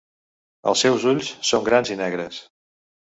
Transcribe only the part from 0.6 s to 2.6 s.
Els seus ulls són grans i negres.